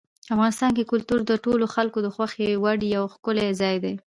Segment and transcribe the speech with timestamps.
[0.33, 3.93] افغانستان کې کلتور د ټولو خلکو د خوښې وړ یو ښکلی ځای دی.